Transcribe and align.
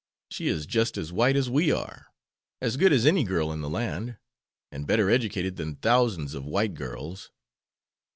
She 0.31 0.47
is 0.47 0.65
just 0.65 0.97
as 0.97 1.13
white 1.13 1.35
as 1.35 1.47
we 1.47 1.71
are, 1.71 2.07
as 2.59 2.75
good 2.75 2.91
as 2.91 3.05
any 3.05 3.23
girl 3.23 3.51
in 3.51 3.61
the 3.61 3.69
land, 3.69 4.17
and 4.71 4.87
better 4.87 5.11
educated 5.11 5.57
than 5.57 5.75
thousands 5.75 6.33
of 6.33 6.43
white 6.43 6.73
girls. 6.73 7.29